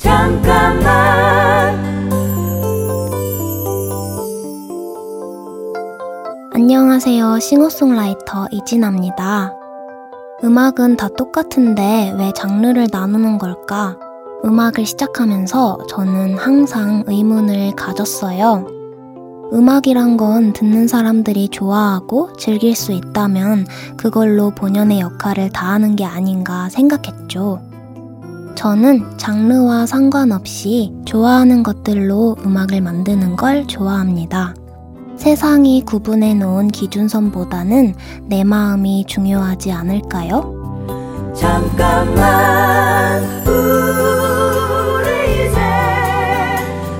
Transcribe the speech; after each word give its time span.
잠깐만 0.00 1.78
안녕하세요. 6.54 7.38
싱어송라이터 7.38 8.48
이진아입니다. 8.50 9.52
음악은 10.42 10.96
다 10.96 11.08
똑같은데 11.18 12.14
왜 12.16 12.32
장르를 12.34 12.88
나누는 12.90 13.36
걸까? 13.36 13.98
음악을 14.42 14.86
시작하면서 14.86 15.80
저는 15.90 16.38
항상 16.38 17.04
의문을 17.06 17.76
가졌어요. 17.76 18.66
음악이란 19.52 20.16
건 20.16 20.54
듣는 20.54 20.88
사람들이 20.88 21.50
좋아하고 21.50 22.32
즐길 22.38 22.74
수 22.74 22.92
있다면 22.92 23.66
그걸로 23.98 24.50
본연의 24.50 25.00
역할을 25.00 25.50
다하는 25.50 25.94
게 25.94 26.06
아닌가 26.06 26.70
생각했죠. 26.70 27.69
저는 28.60 29.16
장르와 29.16 29.86
상관없이 29.86 30.92
좋아하는 31.06 31.62
것들로 31.62 32.36
음악을 32.44 32.82
만드는 32.82 33.34
걸 33.34 33.66
좋아합니다. 33.66 34.54
세상이 35.16 35.82
구분해 35.86 36.34
놓은 36.34 36.68
기준선보다는 36.68 37.94
내 38.24 38.44
마음이 38.44 39.06
중요하지 39.08 39.72
않을까요? 39.72 41.32
잠깐만 41.34 43.22
우리 43.46 45.46
이제 45.46 45.58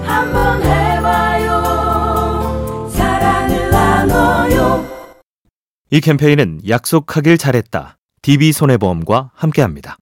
한번 0.02 0.62
해봐요 0.62 1.60
사랑을 2.88 3.70
나눠요 3.70 4.86
이 5.90 6.00
캠페인은 6.00 6.60
약속하길 6.66 7.36
잘했다. 7.36 7.98
DB손해보험과 8.22 9.32
함께합니다. 9.34 9.98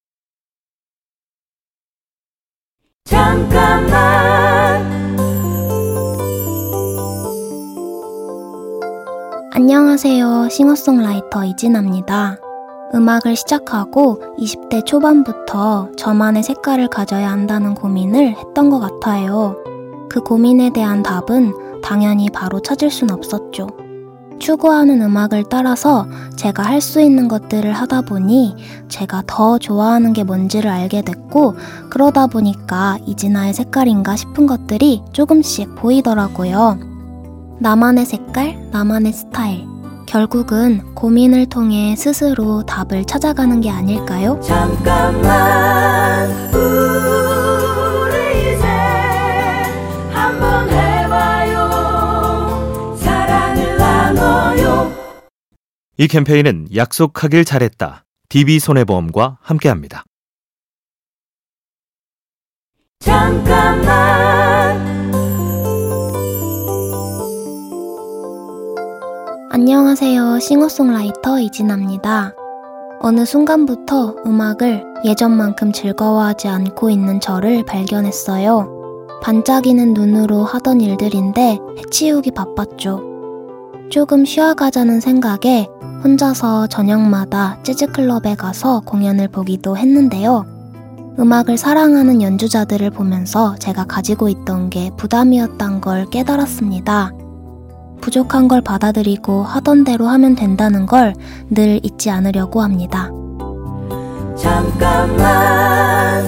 잠깐만 3.09 4.87
안녕하세요. 9.51 10.51
싱어송라이터 10.51 11.47
이진아입니다. 11.47 12.37
음악을 12.95 13.35
시작하고 13.35 14.21
20대 14.39 14.85
초반부터 14.85 15.93
저만의 15.97 16.43
색깔을 16.43 16.89
가져야 16.89 17.31
한다는 17.31 17.75
고민을 17.75 18.37
했던 18.37 18.69
것 18.69 18.79
같아요. 18.79 19.57
그 20.11 20.21
고민에 20.21 20.71
대한 20.71 21.03
답은 21.03 21.81
당연히 21.83 22.29
바로 22.29 22.61
찾을 22.61 22.91
순 22.91 23.11
없었죠. 23.11 23.69
추구하는 24.39 25.03
음악을 25.03 25.45
따라서 25.51 26.07
제가 26.37 26.63
할 26.63 26.79
수 26.81 27.01
있는 27.01 27.27
것들을 27.29 27.73
하다 27.73 28.03
보니 28.03 28.55
제가 28.89 29.25
더 29.27 29.59
좋아하는 29.59 30.13
게 30.13 30.23
뭔지를 30.25 30.71
알게 30.71 31.03
됐고 31.03 31.57
그러다 31.91 32.29
보니까 32.29 32.99
이진아의 33.05 33.53
색깔인가 33.53 34.15
싶은 34.17 34.47
것들이 34.47 35.03
조금씩 35.13 35.75
보이더라고요. 35.75 36.79
나만의 37.59 38.07
색깔, 38.07 38.69
나만의 38.71 39.13
스타일. 39.13 39.67
결국은 40.07 40.95
고민을 40.95 41.47
통해 41.47 41.95
스스로 41.97 42.63
답을 42.63 43.05
찾아가는 43.05 43.61
게 43.61 43.69
아닐까요? 43.71 44.39
잠깐만 44.41 46.31
우 46.55 47.58
이 56.01 56.07
캠페인은 56.07 56.69
약속하길 56.77 57.45
잘했다. 57.45 58.05
DB손해보험과 58.29 59.39
함께합니다. 59.41 60.05
잠깐만 63.01 64.79
안녕하세요. 69.51 70.39
싱어송라이터 70.39 71.41
이진아입니다. 71.41 72.33
어느 73.01 73.25
순간부터 73.25 74.19
음악을 74.25 74.85
예전만큼 75.05 75.73
즐거워하지 75.73 76.47
않고 76.47 76.91
있는 76.91 77.19
저를 77.19 77.65
발견했어요. 77.65 79.19
반짝이는 79.21 79.95
눈으로 79.95 80.45
하던 80.45 80.81
일들인데 80.81 81.59
해치우기 81.77 82.31
바빴죠. 82.31 83.03
조금 83.91 84.25
쉬어가자는 84.25 85.01
생각에 85.01 85.67
혼자서 86.03 86.67
저녁마다 86.69 87.59
재즈클럽에 87.63 88.35
가서 88.37 88.81
공연을 88.81 89.29
보기도 89.29 89.77
했는데요. 89.77 90.47
음악을 91.19 91.59
사랑하는 91.59 92.23
연주자들을 92.23 92.91
보면서 92.91 93.57
제가 93.57 93.85
가지고 93.85 94.29
있던 94.29 94.71
게 94.71 94.91
부담이었단 94.97 95.81
걸 95.81 96.07
깨달았습니다. 96.11 97.13
부족한 98.01 98.47
걸 98.47 98.61
받아들이고 98.61 99.43
하던 99.43 99.83
대로 99.85 100.07
하면 100.07 100.37
된다는 100.37 100.87
걸 100.87 101.15
늘 101.51 101.81
잊지 101.83 102.11
않으려고 102.11 102.63
합니다. 102.63 103.11
잠깐만 104.37 106.25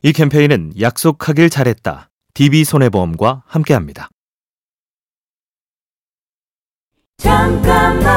이 0.00 0.12
캠페인은 0.12 0.74
약속하길 0.80 1.50
잘했다. 1.50 2.08
DB손해보험과 2.34 3.42
함께합니다. 3.46 4.08
잠깐만 7.16 8.08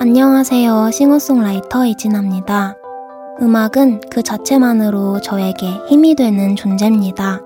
안녕하세요. 0.00 0.90
싱어송라이터 0.90 1.86
이진아입니다. 1.86 2.74
음악은 3.40 4.00
그 4.10 4.24
자체만으로 4.24 5.20
저에게 5.20 5.68
힘이 5.88 6.16
되는 6.16 6.56
존재입니다. 6.56 7.40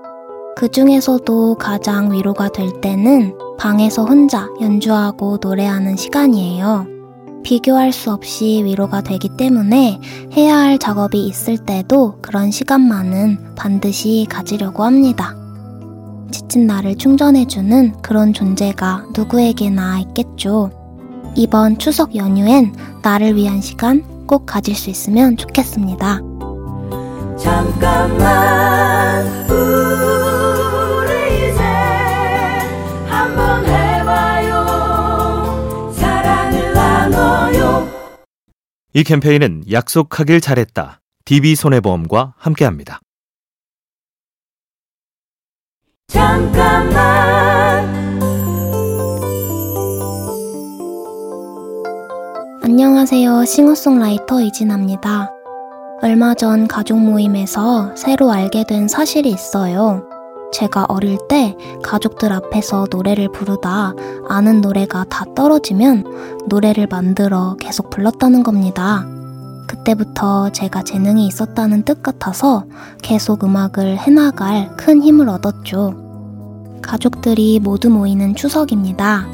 그 0.55 0.69
중에서도 0.69 1.55
가장 1.55 2.11
위로가 2.11 2.49
될 2.49 2.81
때는 2.81 3.37
방에서 3.59 4.05
혼자 4.05 4.49
연주하고 4.59 5.37
노래하는 5.39 5.95
시간이에요. 5.97 7.00
비교할 7.43 7.91
수 7.91 8.11
없이 8.11 8.61
위로가 8.63 9.01
되기 9.01 9.29
때문에 9.29 9.99
해야 10.33 10.57
할 10.57 10.77
작업이 10.77 11.25
있을 11.25 11.57
때도 11.57 12.19
그런 12.21 12.51
시간만은 12.51 13.55
반드시 13.55 14.25
가지려고 14.29 14.83
합니다. 14.83 15.35
지친 16.31 16.65
나를 16.67 16.95
충전해주는 16.95 18.01
그런 18.01 18.33
존재가 18.33 19.07
누구에게나 19.15 19.99
있겠죠. 19.99 20.71
이번 21.35 21.77
추석 21.77 22.15
연휴엔 22.15 22.73
나를 23.01 23.35
위한 23.35 23.61
시간 23.61 24.03
꼭 24.27 24.45
가질 24.45 24.75
수 24.75 24.89
있으면 24.89 25.37
좋겠습니다. 25.37 26.19
잠깐만 27.37 29.00
이 38.93 39.03
캠페인은 39.03 39.63
약속하길 39.71 40.41
잘했다. 40.41 40.99
DB손해보험과 41.23 42.33
함께합니다. 42.37 42.99
잠깐만 46.07 47.89
안녕하세요. 52.63 53.45
싱어송라이터 53.45 54.41
이진아입니다. 54.41 55.29
얼마 56.01 56.33
전 56.33 56.67
가족 56.67 56.99
모임에서 56.99 57.95
새로 57.95 58.31
알게 58.31 58.65
된 58.65 58.89
사실이 58.89 59.29
있어요. 59.29 60.10
제가 60.51 60.85
어릴 60.89 61.17
때 61.27 61.55
가족들 61.83 62.31
앞에서 62.31 62.87
노래를 62.91 63.31
부르다 63.31 63.93
아는 64.27 64.61
노래가 64.61 65.05
다 65.09 65.25
떨어지면 65.35 66.05
노래를 66.47 66.87
만들어 66.87 67.55
계속 67.59 67.89
불렀다는 67.89 68.43
겁니다. 68.43 69.05
그때부터 69.67 70.49
제가 70.51 70.83
재능이 70.83 71.27
있었다는 71.27 71.83
뜻 71.83 72.03
같아서 72.03 72.65
계속 73.01 73.43
음악을 73.43 73.97
해나갈 73.97 74.75
큰 74.75 75.01
힘을 75.01 75.29
얻었죠. 75.29 75.95
가족들이 76.81 77.59
모두 77.59 77.89
모이는 77.89 78.35
추석입니다. 78.35 79.25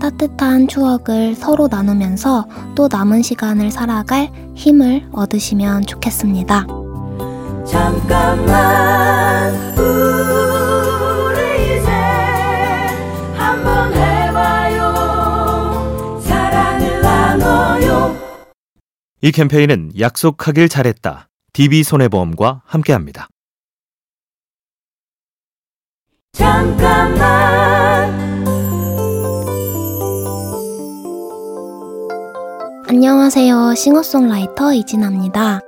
따뜻한 0.00 0.66
추억을 0.66 1.34
서로 1.34 1.68
나누면서 1.68 2.46
또 2.74 2.88
남은 2.90 3.22
시간을 3.22 3.70
살아갈 3.70 4.30
힘을 4.54 5.06
얻으시면 5.12 5.82
좋겠습니다. 5.86 6.66
잠깐만 7.64 9.54
우 9.78 10.61
이 19.24 19.30
캠페인은 19.30 19.92
약속하길 20.00 20.68
잘했다. 20.68 21.28
DB손해보험과 21.52 22.62
함께합니다. 22.64 23.28
잠깐만 26.32 27.22
안녕하세요. 32.88 33.74
싱어송라이터 33.76 34.74
이진아입니다. 34.74 35.60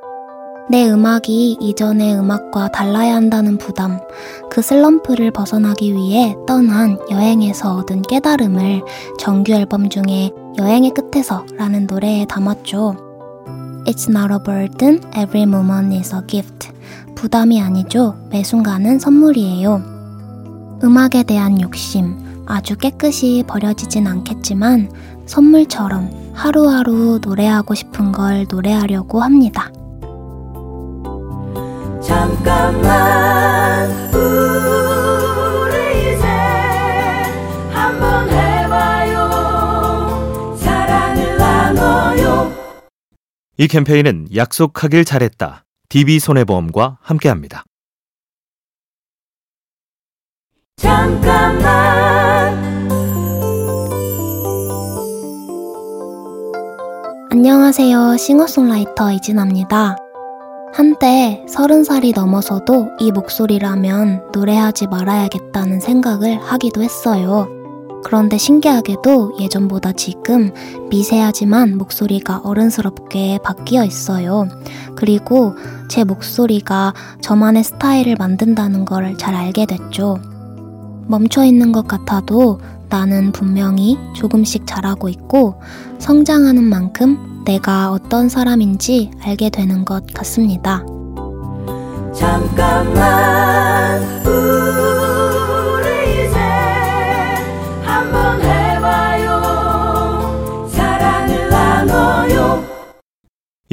내 0.69 0.91
음악이 0.91 1.59
이전의 1.61 2.17
음악과 2.17 2.73
달라야 2.73 3.15
한다는 3.15 3.57
부담, 3.57 4.01
그 4.51 4.63
슬럼프를 4.63 5.31
벗어나기 5.31 5.95
위해 5.95 6.35
떠난 6.49 6.99
여행에서 7.09 7.77
얻은 7.77 8.03
깨달음을 8.03 8.83
정규 9.21 9.53
앨범 9.53 9.91
중에 9.91 10.33
여행의 10.59 10.91
끝에서 10.91 11.47
라는 11.57 11.87
노래에 11.87 12.25
담았죠. 12.25 13.04
It's 13.87 14.09
not 14.09 14.33
a 14.33 14.39
burden, 14.39 15.01
every 15.15 15.43
moment 15.43 15.95
is 15.95 16.15
a 16.15 16.23
gift. 16.27 16.71
부담이 17.15 17.61
아니죠. 17.61 18.17
매 18.31 18.43
순간은 18.43 18.99
선물이에요. 18.99 20.81
음악에 20.83 21.23
대한 21.23 21.61
욕심, 21.61 22.17
아주 22.47 22.77
깨끗이 22.77 23.45
버려지진 23.47 24.07
않겠지만 24.07 24.91
선물처럼 25.27 26.33
하루하루 26.35 27.21
노래하고 27.23 27.75
싶은 27.75 28.13
걸 28.13 28.47
노래하려고 28.51 29.21
합니다. 29.21 29.71
잠깐만 32.03 33.14
이 43.57 43.69
캠페인은 43.69 44.29
약속하길 44.35 45.05
잘했다. 45.05 45.65
DB손해보험과 45.89 46.99
함께합니다. 47.01 47.65
잠깐만 50.77 51.65
안녕하세요. 57.31 58.17
싱어송라이터 58.17 59.13
이진아입니다. 59.13 59.97
한때 60.73 61.45
서른 61.49 61.85
살이 61.85 62.11
넘어서도 62.13 62.91
이 62.99 63.13
목소리라면 63.13 64.33
노래하지 64.33 64.89
말아야겠다는 64.89 65.79
생각을 65.79 66.41
하기도 66.43 66.83
했어요. 66.83 67.64
그런데 68.05 68.37
신기하게도 68.39 69.39
예전보다 69.41 69.93
지금 69.93 70.53
미세하지만 70.91 71.77
목소리가 71.79 72.43
어른스럽게 72.45 73.39
바뀌어 73.43 73.85
있어요. 73.85 74.47
그리고 74.95 75.55
제 75.89 76.05
목소리가 76.05 76.93
저만의 77.21 77.65
스타일을 77.65 78.17
만든다는 78.19 78.85
걸 78.85 79.17
잘 79.19 79.35
알게 79.35 79.67
됐죠. 79.67 80.19
멈춰 81.07 81.45
있는 81.45 81.73
것 81.73 81.87
같아도 81.89 82.61
나는 82.89 83.33
분명히 83.33 83.99
조금씩 84.15 84.67
자라고 84.67 85.09
있고 85.09 85.61
성장하는 85.99 86.63
만큼 86.63 87.43
내가 87.45 87.91
어떤 87.91 88.29
사람인지 88.29 89.11
알게 89.23 89.51
되는 89.51 89.85
것 89.85 90.05
같습니다. 90.15 90.85
잠깐만 92.15 94.01